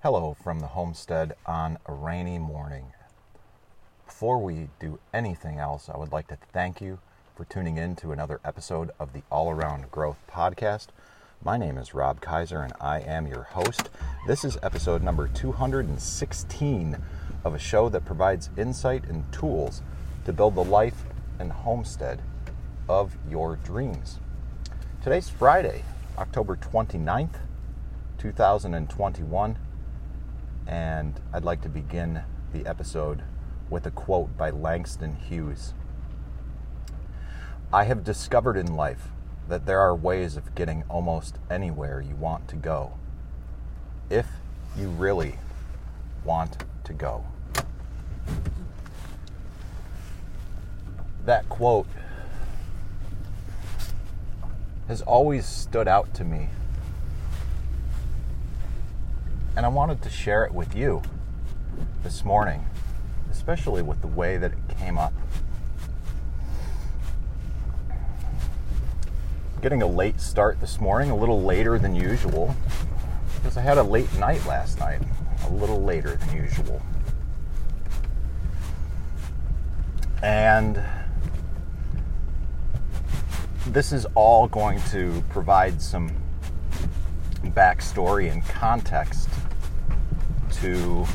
[0.00, 2.92] Hello from the homestead on a rainy morning.
[4.06, 7.00] Before we do anything else, I would like to thank you
[7.34, 10.90] for tuning in to another episode of the All Around Growth Podcast.
[11.42, 13.90] My name is Rob Kaiser and I am your host.
[14.24, 16.96] This is episode number 216
[17.42, 19.82] of a show that provides insight and tools
[20.26, 21.06] to build the life
[21.40, 22.22] and homestead
[22.88, 24.20] of your dreams.
[25.02, 25.82] Today's Friday,
[26.16, 27.40] October 29th,
[28.18, 29.58] 2021,
[30.68, 32.22] and I'd like to begin
[32.52, 33.22] the episode
[33.70, 35.72] with a quote by Langston Hughes.
[37.72, 39.08] I have discovered in life
[39.48, 42.92] that there are ways of getting almost anywhere you want to go,
[44.10, 44.26] if
[44.76, 45.38] you really
[46.22, 47.24] want to go.
[51.24, 51.86] That quote
[54.86, 56.48] has always stood out to me.
[59.58, 61.02] And I wanted to share it with you
[62.04, 62.64] this morning,
[63.32, 65.12] especially with the way that it came up.
[69.60, 72.54] Getting a late start this morning, a little later than usual,
[73.34, 75.02] because I had a late night last night,
[75.46, 76.80] a little later than usual.
[80.22, 80.80] And
[83.66, 86.12] this is all going to provide some
[87.42, 89.28] backstory and context
[90.60, 91.06] to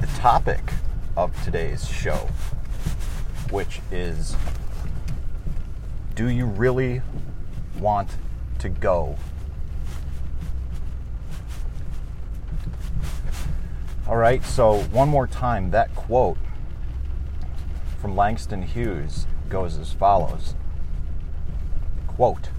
[0.00, 0.60] the topic
[1.16, 2.28] of today's show,
[3.50, 4.36] which is
[6.14, 7.02] Do you really
[7.80, 8.10] want
[8.60, 9.16] to go?
[14.06, 16.38] All right, so one more time, that quote
[18.00, 20.54] from Langston Hughes goes as follows
[22.06, 22.50] Quote,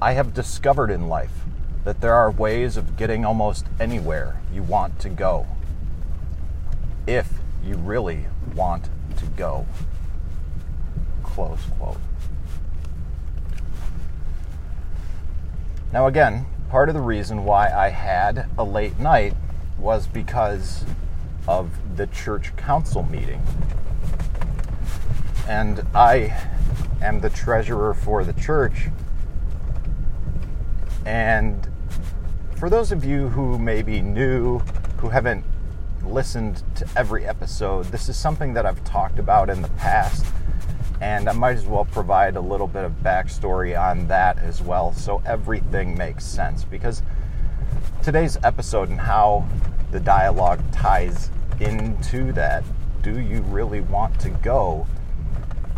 [0.00, 1.44] I have discovered in life
[1.88, 5.46] that there are ways of getting almost anywhere you want to go.
[7.06, 7.30] If
[7.64, 9.64] you really want to go.
[11.22, 11.96] Close quote.
[15.90, 19.32] Now, again, part of the reason why I had a late night
[19.78, 20.84] was because
[21.46, 23.40] of the church council meeting.
[25.48, 26.38] And I
[27.00, 28.88] am the treasurer for the church.
[31.06, 31.66] And
[32.58, 34.58] for those of you who may be new,
[34.98, 35.44] who haven't
[36.04, 40.26] listened to every episode, this is something that I've talked about in the past.
[41.00, 44.92] And I might as well provide a little bit of backstory on that as well
[44.92, 46.64] so everything makes sense.
[46.64, 47.02] Because
[48.02, 49.46] today's episode and how
[49.92, 51.30] the dialogue ties
[51.60, 52.64] into that
[53.02, 54.86] do you really want to go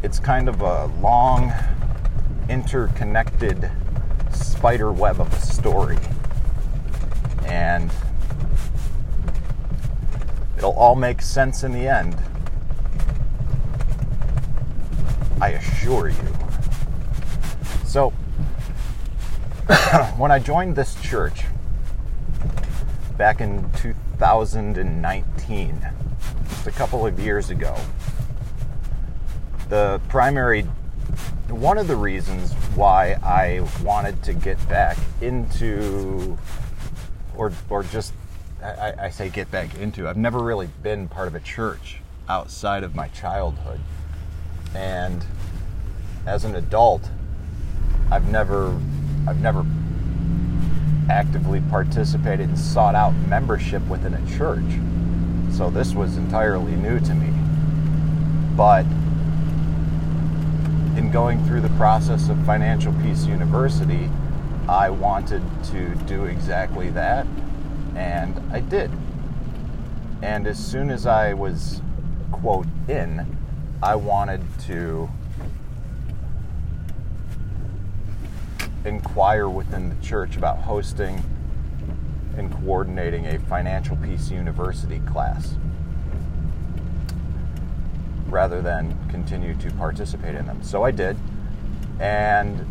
[0.02, 1.52] it's kind of a long,
[2.48, 3.70] interconnected
[4.32, 5.98] spider web of a story.
[7.46, 7.90] And
[10.56, 12.16] it'll all make sense in the end.
[15.40, 16.36] I assure you.
[17.84, 18.10] So,
[20.16, 21.44] when I joined this church
[23.16, 25.88] back in 2019,
[26.48, 27.76] just a couple of years ago,
[29.70, 30.62] the primary
[31.48, 36.36] one of the reasons why I wanted to get back into
[37.40, 38.12] or or just
[38.62, 41.96] I, I, say get back into I've never really been part of a church
[42.28, 43.80] outside of my childhood.
[44.74, 45.24] And
[46.26, 47.08] as an adult
[48.10, 48.78] I've never
[49.26, 49.64] I've never
[51.08, 54.78] actively participated and sought out membership within a church.
[55.50, 57.30] So this was entirely new to me.
[58.54, 58.84] But
[60.98, 64.10] in going through the process of Financial Peace University,
[64.70, 65.42] I wanted
[65.72, 67.26] to do exactly that,
[67.96, 68.88] and I did.
[70.22, 71.82] And as soon as I was,
[72.30, 73.36] quote, in,
[73.82, 75.10] I wanted to
[78.84, 81.20] inquire within the church about hosting
[82.36, 85.56] and coordinating a Financial Peace University class
[88.28, 90.62] rather than continue to participate in them.
[90.62, 91.16] So I did.
[91.98, 92.64] And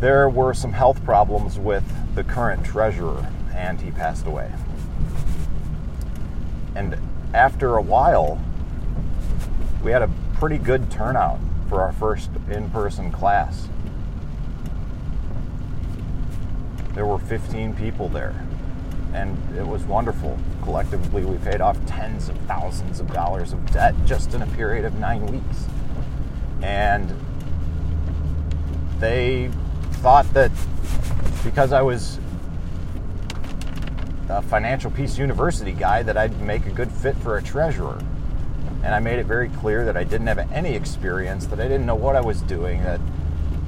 [0.00, 1.84] there were some health problems with
[2.14, 4.52] the current treasurer, and he passed away.
[6.74, 6.96] And
[7.34, 8.40] after a while,
[9.82, 13.68] we had a pretty good turnout for our first in person class.
[16.94, 18.34] There were 15 people there
[19.12, 20.38] and it was wonderful.
[20.62, 24.84] Collectively, we paid off tens of thousands of dollars of debt just in a period
[24.84, 25.66] of nine weeks.
[26.62, 27.12] And
[28.98, 29.50] they
[29.98, 30.50] thought that
[31.42, 32.18] because I was
[34.28, 37.98] a financial peace university guy that I'd make a good fit for a treasurer.
[38.84, 41.86] And I made it very clear that I didn't have any experience, that I didn't
[41.86, 43.00] know what I was doing, that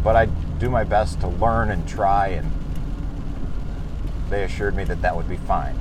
[0.04, 2.50] but I'd do my best to learn and try and
[4.30, 5.76] they assured me that that would be fine.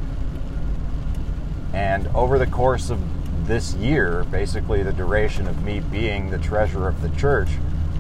[1.74, 3.00] And over the course of
[3.48, 7.50] this year, basically the duration of me being the treasurer of the church,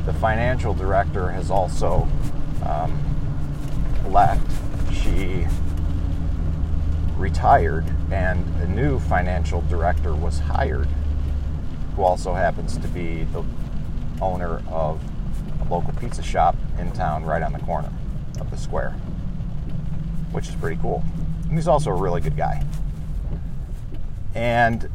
[0.05, 2.07] the financial director has also
[2.65, 2.97] um,
[4.07, 4.49] left.
[4.93, 5.45] She
[7.17, 10.87] retired, and a new financial director was hired,
[11.95, 13.43] who also happens to be the
[14.21, 15.01] owner of
[15.61, 17.91] a local pizza shop in town right on the corner
[18.39, 18.91] of the square,
[20.31, 21.03] which is pretty cool.
[21.43, 22.63] And he's also a really good guy.
[24.35, 24.89] And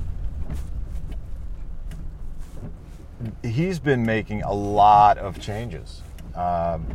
[3.43, 6.03] he's been making a lot of changes.
[6.35, 6.87] Um,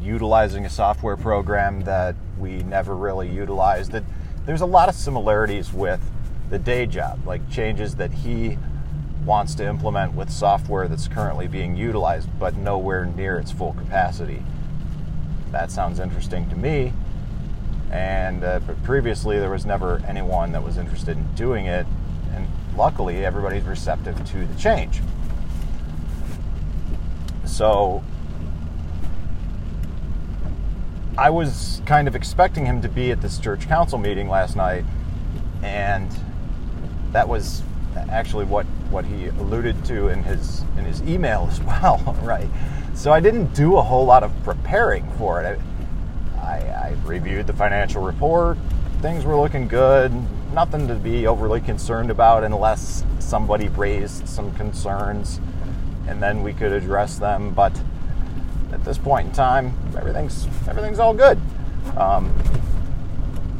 [0.00, 3.92] utilizing a software program that we never really utilized.
[3.92, 4.04] That
[4.46, 6.00] there's a lot of similarities with
[6.50, 8.58] the day job, like changes that he
[9.24, 14.42] wants to implement with software that's currently being utilized, but nowhere near its full capacity.
[15.50, 16.92] That sounds interesting to me.
[17.90, 21.86] And uh, but previously, there was never anyone that was interested in doing it,
[22.34, 25.00] and luckily, everybody's receptive to the change.
[27.44, 28.02] So
[31.16, 34.84] I was kind of expecting him to be at this church council meeting last night,
[35.62, 36.10] and
[37.12, 37.62] that was
[38.10, 42.48] actually what, what he alluded to in his in his email as well, right?
[42.94, 45.60] So I didn't do a whole lot of preparing for it.
[46.36, 46.56] I, I,
[46.88, 48.58] I reviewed the financial report.
[49.00, 50.12] Things were looking good.
[50.52, 55.40] Nothing to be overly concerned about unless somebody raised some concerns,
[56.08, 57.54] and then we could address them.
[57.54, 57.80] But
[58.84, 61.40] at this point in time, everything's everything's all good.
[61.96, 62.34] Um,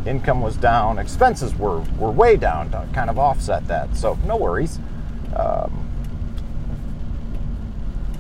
[0.05, 3.97] income was down, expenses were were way down to kind of offset that.
[3.97, 4.79] So no worries.
[5.35, 5.89] Um,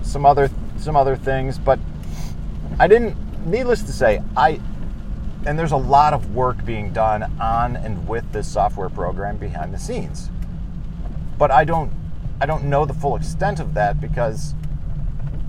[0.00, 0.48] some other
[0.78, 1.78] some other things, but
[2.78, 3.18] I didn't.
[3.44, 4.58] Needless to say, I
[5.44, 9.74] and there's a lot of work being done on and with this software program behind
[9.74, 10.30] the scenes.
[11.36, 11.92] But I don't
[12.40, 14.54] I don't know the full extent of that because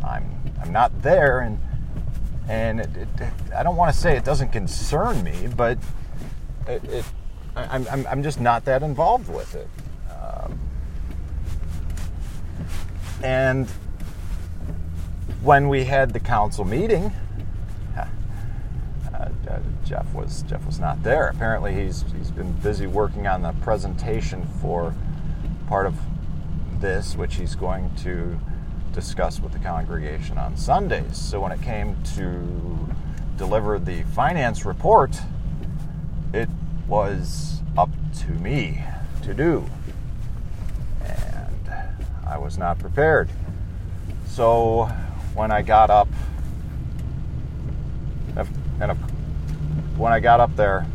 [0.06, 0.35] I'm
[0.66, 1.60] I'm not there, and
[2.50, 3.08] and it, it,
[3.56, 5.78] I don't want to say it doesn't concern me, but
[6.68, 7.06] it,
[7.56, 9.68] I'm, I'm, I'm just not that involved with it.
[10.12, 10.60] Um,
[13.24, 13.68] and
[15.42, 17.12] when we had the council meeting,
[17.98, 18.08] uh,
[19.14, 21.28] uh, Jeff was Jeff was not there.
[21.28, 24.96] Apparently, he's he's been busy working on the presentation for
[25.68, 25.96] part of
[26.80, 28.40] this, which he's going to
[28.96, 31.18] discuss with the congregation on Sundays.
[31.18, 32.90] So when it came to
[33.38, 35.20] deliver the finance report,
[36.34, 36.48] it
[36.88, 37.90] was up
[38.20, 38.82] to me
[39.24, 39.66] to do.
[41.04, 41.70] And
[42.26, 43.30] I was not prepared.
[44.28, 44.86] So
[45.34, 46.08] when I got up,
[48.38, 48.92] and
[49.98, 50.86] when I got up there,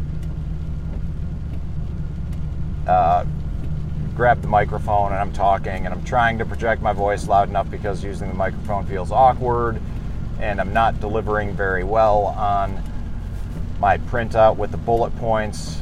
[2.87, 3.26] uh,
[4.20, 7.70] grab the microphone and I'm talking and I'm trying to project my voice loud enough
[7.70, 9.81] because using the microphone feels awkward
[10.38, 12.82] and I'm not delivering very well on
[13.79, 15.81] my printout with the bullet points.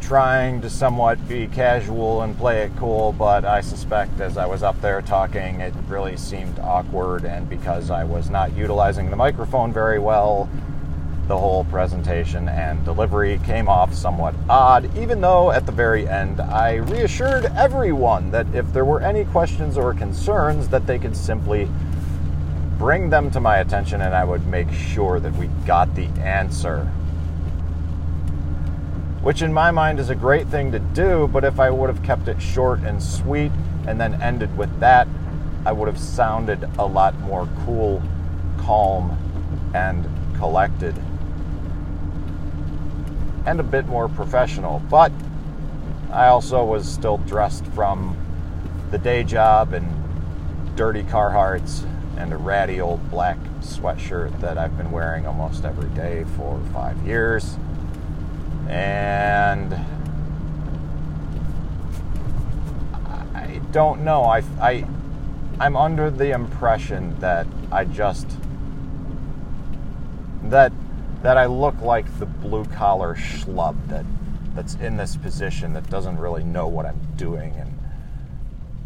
[0.00, 4.62] Trying to somewhat be casual and play it cool, but I suspect as I was
[4.62, 9.72] up there talking, it really seemed awkward, and because I was not utilizing the microphone
[9.72, 10.48] very well,
[11.30, 16.40] the whole presentation and delivery came off somewhat odd, even though at the very end
[16.40, 21.68] I reassured everyone that if there were any questions or concerns that they could simply
[22.78, 26.86] bring them to my attention and I would make sure that we got the answer.
[29.22, 32.02] Which in my mind is a great thing to do, but if I would have
[32.02, 33.52] kept it short and sweet
[33.86, 35.06] and then ended with that,
[35.64, 38.02] I would have sounded a lot more cool,
[38.58, 39.16] calm,
[39.74, 41.00] and collected
[43.50, 44.78] and a bit more professional.
[44.88, 45.10] But
[46.12, 48.16] I also was still dressed from
[48.92, 49.84] the day job in
[50.76, 51.84] dirty Carhartts
[52.16, 56.96] and a ratty old black sweatshirt that I've been wearing almost every day for five
[57.04, 57.56] years.
[58.68, 59.74] And
[63.34, 64.22] I don't know.
[64.22, 64.86] I, I,
[65.58, 68.28] I'm under the impression that I just
[70.44, 70.72] that
[71.22, 74.04] that I look like the blue collar schlub that
[74.54, 77.78] that's in this position that doesn't really know what I'm doing and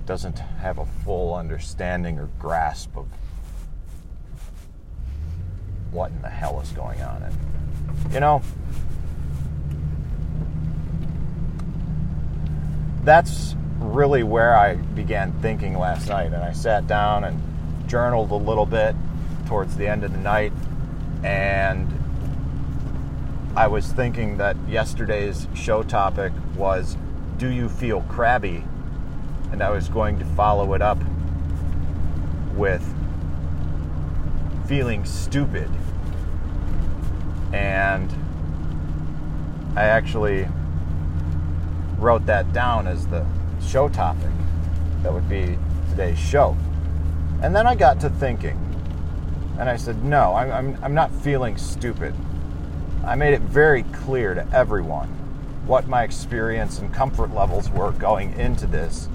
[0.06, 3.06] doesn't have a full understanding or grasp of
[5.90, 7.22] what in the hell is going on.
[7.22, 8.42] And, you know,
[13.04, 16.26] that's really where I began thinking last night.
[16.26, 17.40] And I sat down and
[17.88, 18.94] journaled a little bit
[19.46, 20.52] towards the end of the night.
[21.22, 21.88] And
[23.56, 26.96] I was thinking that yesterday's show topic was
[27.36, 28.64] Do you feel crabby?
[29.52, 30.98] And I was going to follow it up
[32.56, 32.82] with
[34.66, 35.70] feeling stupid.
[37.52, 38.12] And
[39.76, 40.48] I actually
[41.98, 43.24] wrote that down as the
[43.64, 44.32] show topic
[45.02, 45.56] that would be
[45.90, 46.56] today's show.
[47.40, 48.58] And then I got to thinking,
[49.60, 52.14] and I said, no, I'm, I'm, I'm not feeling stupid.
[53.06, 55.08] I made it very clear to everyone
[55.66, 59.08] what my experience and comfort levels were going into this.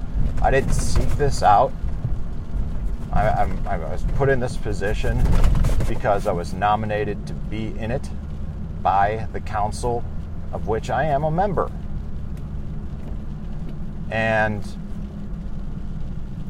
[0.44, 1.72] I didn't seek this out.
[3.12, 5.20] I, I'm, I was put in this position
[5.88, 8.08] because I was nominated to be in it
[8.84, 10.04] by the council
[10.54, 11.72] of which I am a member.
[14.12, 14.64] And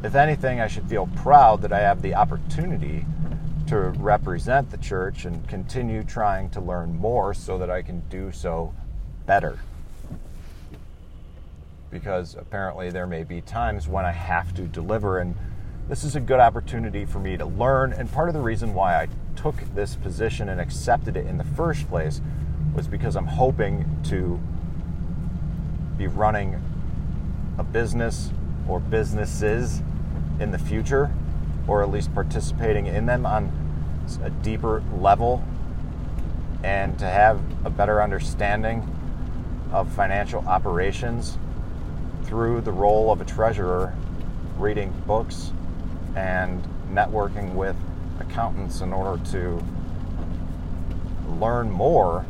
[0.03, 3.05] if anything, I should feel proud that I have the opportunity
[3.69, 8.31] to represent the church and continue trying to learn more so that I can do
[8.31, 8.73] so
[9.27, 9.59] better.
[11.91, 15.35] Because apparently there may be times when I have to deliver, and
[15.87, 17.93] this is a good opportunity for me to learn.
[17.93, 21.43] And part of the reason why I took this position and accepted it in the
[21.43, 22.21] first place
[22.73, 24.39] was because I'm hoping to
[25.95, 26.59] be running
[27.59, 28.31] a business
[28.67, 29.83] or businesses
[30.39, 31.11] in the future,
[31.67, 33.58] or at least participating in them on
[34.17, 35.43] a deeper level,
[36.63, 38.87] and to have a better understanding
[39.71, 41.37] of financial operations
[42.23, 43.93] through the role of a treasurer,
[44.57, 45.51] reading books
[46.15, 47.75] and networking with
[48.19, 49.63] accountants in order to
[51.27, 52.25] learn more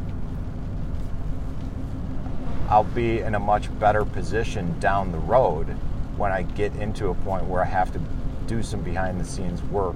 [2.69, 5.75] I'll be in a much better position down the road
[6.17, 7.99] when I get into a point where I have to
[8.45, 9.95] do some behind the scenes work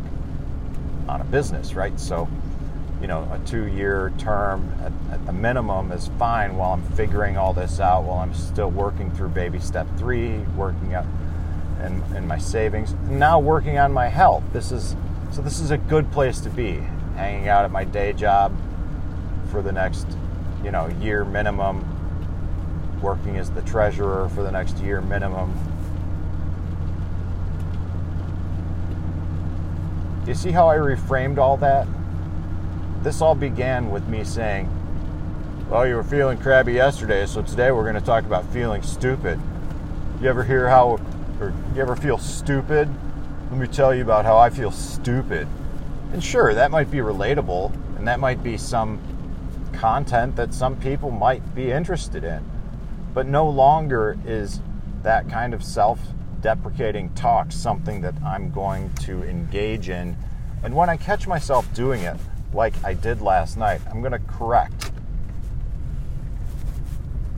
[1.07, 2.00] on a business, right?
[2.00, 2.27] So,
[3.01, 7.38] you know, a two year term at, at, the minimum is fine while I'm figuring
[7.38, 11.05] all this out, while I'm still working through baby step three, working up
[11.83, 14.43] in, in my savings, now working on my health.
[14.53, 14.95] This is
[15.31, 16.74] so this is a good place to be,
[17.15, 18.55] hanging out at my day job
[19.50, 20.05] for the next,
[20.63, 21.83] you know, year minimum,
[23.01, 25.51] working as the treasurer for the next year minimum.
[30.25, 31.86] You see how I reframed all that?
[33.03, 34.70] This all began with me saying,
[35.70, 39.38] Well, you were feeling crabby yesterday, so today we're going to talk about feeling stupid.
[40.22, 40.98] You ever hear how,
[41.42, 42.88] or you ever feel stupid?
[43.51, 45.46] Let me tell you about how I feel stupid.
[46.13, 49.01] And sure, that might be relatable, and that might be some
[49.74, 52.50] content that some people might be interested in.
[53.13, 54.62] But no longer is
[55.01, 56.00] that kind of self
[56.44, 60.16] deprecating talk something that I'm going to engage in.
[60.62, 62.18] And when I catch myself doing it,
[62.54, 64.92] like I did last night, I'm going to correct.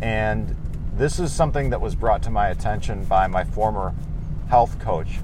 [0.02, 0.56] And
[0.98, 3.94] this is something that was brought to my attention by my former
[4.50, 5.20] health coach,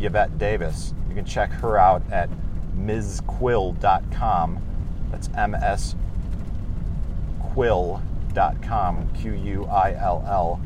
[0.00, 0.94] Yvette Davis.
[1.08, 2.30] You can check her out at
[2.76, 4.62] msquill.com.
[5.10, 5.94] That's M S
[7.52, 10.60] Quill.com, Q U I L L.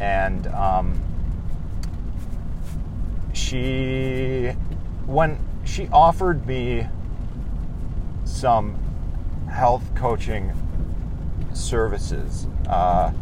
[0.00, 1.00] And um,
[3.52, 4.48] she,
[5.04, 6.86] when she offered me
[8.24, 8.78] some
[9.50, 10.52] health coaching
[11.52, 13.12] services uh,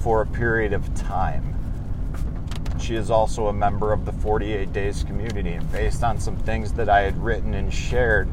[0.00, 1.54] for a period of time.
[2.80, 6.72] She is also a member of the 48 Days community, and based on some things
[6.72, 8.28] that I had written and shared,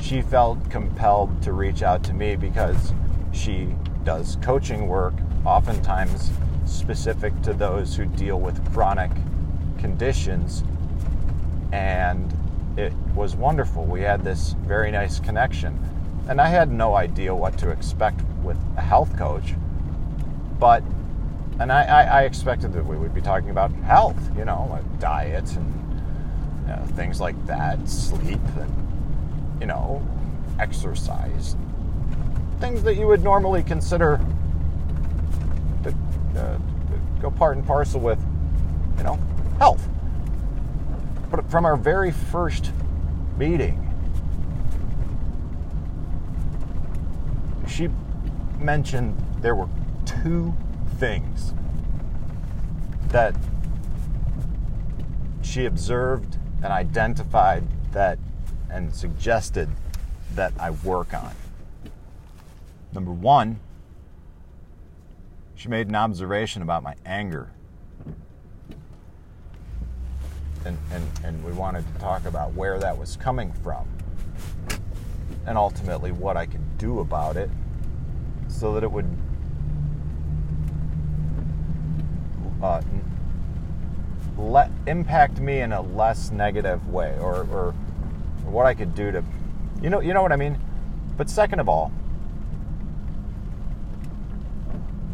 [0.00, 2.94] she felt compelled to reach out to me because
[3.32, 5.12] she does coaching work,
[5.44, 6.30] oftentimes
[6.64, 9.10] specific to those who deal with chronic
[9.78, 10.64] conditions.
[11.72, 12.32] And
[12.76, 13.84] it was wonderful.
[13.84, 15.78] We had this very nice connection.
[16.28, 19.54] And I had no idea what to expect with a health coach.
[20.58, 20.82] But,
[21.60, 24.98] and I, I, I expected that we would be talking about health, you know, like
[24.98, 25.72] diet and
[26.62, 30.04] you know, things like that, sleep, and, you know,
[30.58, 31.56] exercise,
[32.58, 34.20] things that you would normally consider
[35.84, 35.94] to,
[36.36, 36.58] uh,
[37.20, 38.18] go part and parcel with,
[38.98, 39.18] you know,
[39.58, 39.88] health.
[41.30, 42.72] But from our very first
[43.36, 43.82] meeting,
[47.66, 47.88] she
[48.58, 49.68] mentioned there were
[50.04, 50.54] two
[50.98, 51.52] things
[53.08, 53.34] that
[55.42, 58.18] she observed and identified that
[58.70, 59.68] and suggested
[60.34, 61.32] that I work on.
[62.92, 63.60] Number one,
[65.54, 67.50] she made an observation about my anger.
[70.66, 73.88] And, and, and we wanted to talk about where that was coming from
[75.46, 77.48] and ultimately what I could do about it
[78.48, 79.08] so that it would
[82.60, 82.82] uh,
[84.36, 87.72] let impact me in a less negative way or, or
[88.44, 89.22] what I could do to
[89.80, 90.58] you know you know what I mean?
[91.16, 91.92] But second of all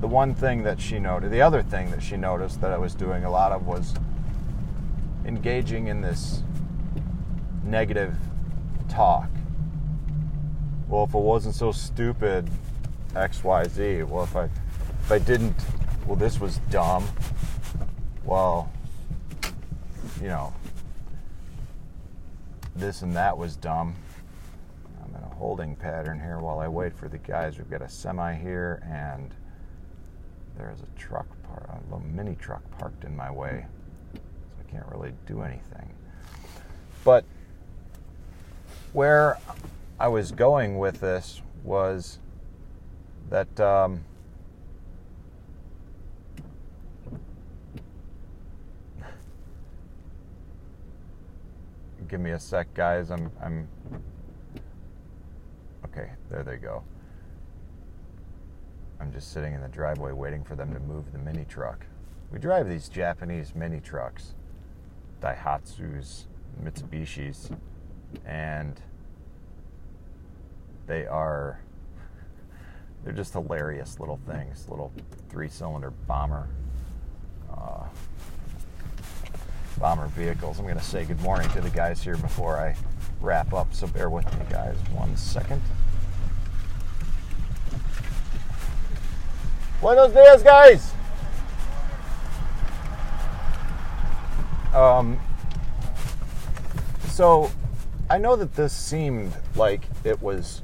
[0.00, 2.94] the one thing that she noted the other thing that she noticed that I was
[2.94, 3.94] doing a lot of was
[5.24, 6.42] engaging in this
[7.64, 8.14] negative
[8.88, 9.30] talk
[10.88, 12.50] well if it wasn't so stupid
[13.14, 15.54] xyz well if I if I didn't
[16.06, 17.06] well this was dumb
[18.24, 18.70] well
[20.22, 20.52] you know,
[22.76, 23.94] this and that was dumb.
[25.04, 27.58] I'm in a holding pattern here while I wait for the guys.
[27.58, 29.34] We've got a semi here, and
[30.56, 33.66] there's a truck, par- a little mini truck parked in my way,
[34.72, 35.92] can't really do anything.
[37.04, 37.24] But
[38.92, 39.38] where
[40.00, 42.18] I was going with this was
[43.30, 43.60] that.
[43.60, 44.04] Um,
[52.08, 53.10] give me a sec, guys.
[53.10, 53.68] I'm, I'm.
[55.86, 56.82] Okay, there they go.
[59.00, 61.86] I'm just sitting in the driveway waiting for them to move the mini truck.
[62.30, 64.34] We drive these Japanese mini trucks,
[65.22, 66.24] Daihatsus,
[66.62, 67.56] Mitsubishis,
[68.26, 68.80] and
[70.86, 71.60] they are
[73.04, 74.92] they're just hilarious little things little
[75.30, 76.48] three-cylinder bomber
[77.50, 77.84] uh,
[79.78, 80.58] bomber vehicles.
[80.58, 82.76] I'm going to say good morning to the guys here before I
[83.20, 84.76] wrap up, so bear with me, guys.
[84.92, 85.62] One second.
[89.80, 90.91] Buenos dias, guys!
[94.74, 95.20] Um,
[97.08, 97.50] so,
[98.08, 100.62] I know that this seemed like it was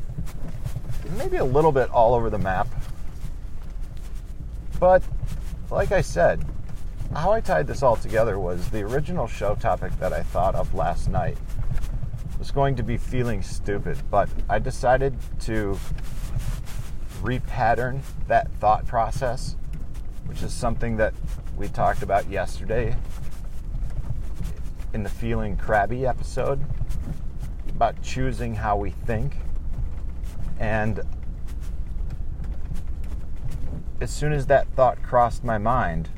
[1.17, 2.69] maybe a little bit all over the map,
[4.81, 5.03] but
[5.71, 6.45] like I said,
[7.15, 10.75] how I tied this all together was the original show topic that I thought of
[10.75, 11.37] last night
[12.39, 15.79] was going to be feeling stupid, but I decided to
[17.21, 19.57] repattern that thought process,
[20.27, 21.13] which is something that
[21.57, 22.95] we talked about yesterday
[24.93, 26.61] in the feeling crabby episode
[27.69, 29.37] about choosing how we think.
[30.59, 31.01] And
[34.01, 36.09] as soon as that thought crossed my mind,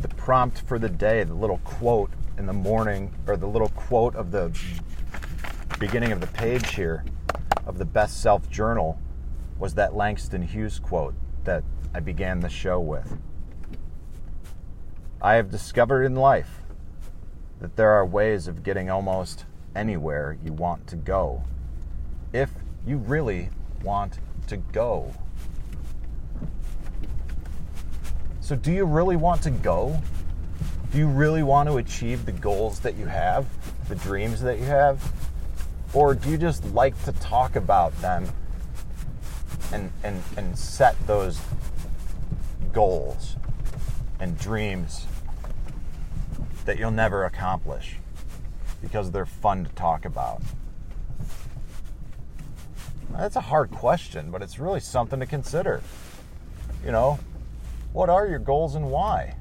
[0.00, 4.16] the prompt for the day, the little quote in the morning, or the little quote
[4.16, 4.56] of the
[5.78, 7.04] beginning of the page here
[7.66, 8.98] of the Best Self Journal
[9.58, 11.14] was that Langston Hughes quote
[11.44, 11.62] that
[11.94, 13.18] I began the show with.
[15.24, 16.62] I have discovered in life
[17.60, 19.44] that there are ways of getting almost
[19.76, 21.44] anywhere you want to go
[22.32, 22.50] if
[22.84, 23.50] you really
[23.84, 25.14] want to go.
[28.40, 30.02] So, do you really want to go?
[30.90, 33.46] Do you really want to achieve the goals that you have,
[33.88, 35.00] the dreams that you have?
[35.94, 38.26] Or do you just like to talk about them
[39.72, 41.40] and, and, and set those
[42.72, 43.36] goals
[44.18, 45.06] and dreams
[46.64, 47.96] that you'll never accomplish
[48.80, 50.42] because they're fun to talk about?
[53.10, 55.82] That's a hard question, but it's really something to consider.
[56.84, 57.18] You know,
[57.92, 59.36] what are your goals and why?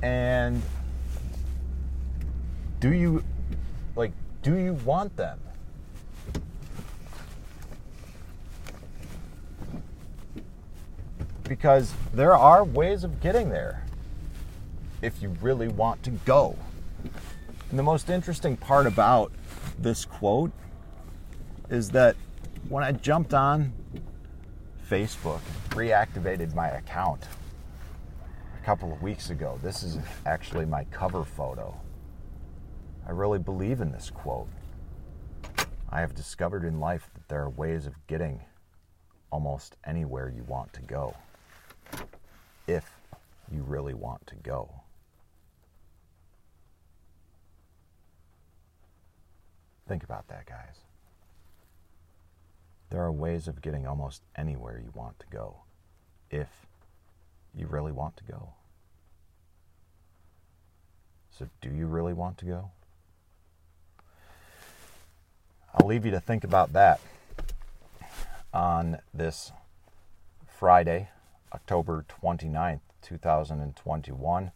[0.00, 0.62] And
[2.78, 3.24] do you
[3.96, 5.40] like do you want them?
[11.48, 13.82] Because there are ways of getting there
[15.00, 16.54] if you really want to go.
[17.70, 19.32] And the most interesting part about
[19.78, 20.52] this quote
[21.70, 22.16] is that
[22.68, 23.72] when I jumped on
[24.90, 27.24] Facebook, reactivated my account
[28.60, 29.58] a couple of weeks ago.
[29.62, 31.74] This is actually my cover photo.
[33.06, 34.48] I really believe in this quote.
[35.88, 38.40] I have discovered in life that there are ways of getting
[39.30, 41.14] almost anywhere you want to go
[42.68, 42.84] if
[43.50, 44.82] you really want to go.
[49.88, 50.76] Think about that, guys.
[52.90, 55.56] There are ways of getting almost anywhere you want to go
[56.30, 56.48] if
[57.54, 58.50] you really want to go.
[61.30, 62.70] So, do you really want to go?
[65.74, 67.00] I'll leave you to think about that
[68.52, 69.52] on this
[70.58, 71.08] Friday,
[71.52, 74.52] October 29th, 2021.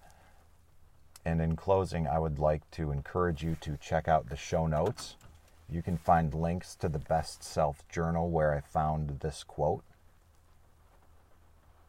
[1.25, 5.17] And in closing, I would like to encourage you to check out the show notes.
[5.69, 9.85] You can find links to the Best Self Journal where I found this quote.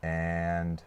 [0.01, 0.83] And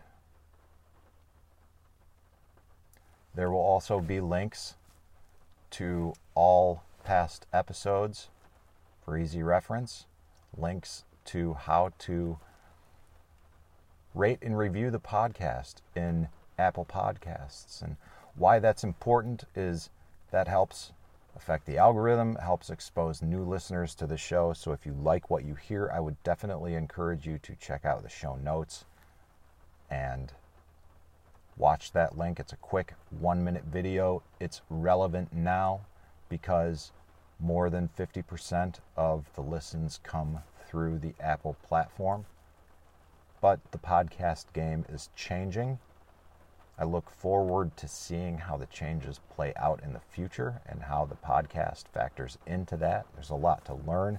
[3.35, 4.77] there will also be links
[5.73, 8.29] to all past episodes
[9.05, 10.07] for easy reference,
[10.57, 12.39] links to how to
[14.17, 17.83] rate and review the podcast in Apple Podcasts.
[17.83, 17.97] And
[18.35, 19.91] why that's important is
[20.31, 20.93] that helps
[21.37, 24.55] affect the algorithm, helps expose new listeners to the show.
[24.55, 28.03] So if you like what you hear, I would definitely encourage you to check out
[28.03, 28.87] the show notes
[29.91, 30.33] and
[31.59, 32.41] watch that link.
[32.41, 34.23] It's a quick one minute video.
[34.41, 35.83] It's relevant now
[36.31, 36.91] because
[37.39, 42.25] more than 50% of the listens come through the Apple platform.
[43.41, 45.79] But the podcast game is changing.
[46.79, 51.07] I look forward to seeing how the changes play out in the future and how
[51.07, 53.07] the podcast factors into that.
[53.15, 54.19] There's a lot to learn.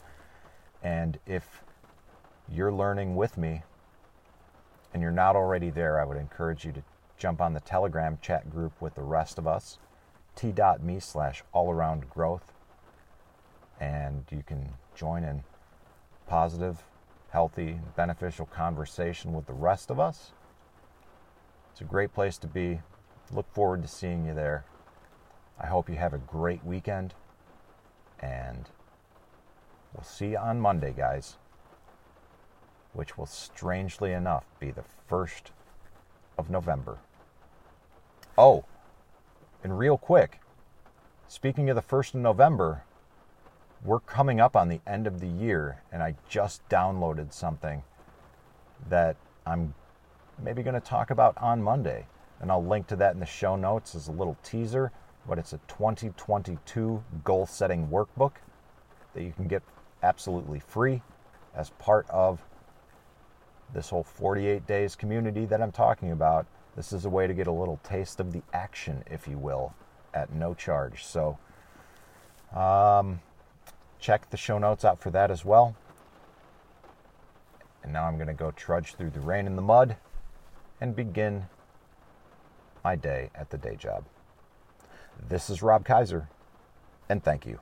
[0.81, 1.61] And if
[2.49, 3.63] you're learning with me
[4.93, 6.83] and you're not already there, I would encourage you to
[7.17, 9.77] jump on the Telegram chat group with the rest of us,
[10.35, 12.53] t.me slash all around growth
[13.79, 15.43] and you can join in
[16.27, 16.83] positive,
[17.29, 20.31] healthy, and beneficial conversation with the rest of us.
[21.71, 22.79] It's a great place to be.
[23.31, 24.65] Look forward to seeing you there.
[25.59, 27.13] I hope you have a great weekend,
[28.19, 28.69] and
[29.93, 31.37] we'll see you on Monday, guys,
[32.93, 35.51] which will strangely enough be the 1st
[36.37, 36.99] of November.
[38.37, 38.65] Oh,
[39.63, 40.39] and real quick,
[41.27, 42.83] speaking of the 1st of November,
[43.83, 47.83] we're coming up on the end of the year, and I just downloaded something
[48.89, 49.73] that I'm
[50.41, 52.07] maybe going to talk about on Monday.
[52.39, 54.91] And I'll link to that in the show notes as a little teaser.
[55.27, 58.33] But it's a 2022 goal setting workbook
[59.13, 59.63] that you can get
[60.03, 61.01] absolutely free
[61.55, 62.41] as part of
[63.73, 66.45] this whole 48 days community that I'm talking about.
[66.75, 69.73] This is a way to get a little taste of the action, if you will,
[70.13, 71.03] at no charge.
[71.03, 71.39] So,
[72.55, 73.19] um,
[73.99, 75.75] check the show notes out for that as well.
[77.83, 79.95] And now I'm going to go trudge through the rain and the mud
[80.81, 81.47] and begin
[82.83, 84.03] my day at the day job.
[85.27, 86.29] This is Rob Kaiser,
[87.09, 87.59] and thank you.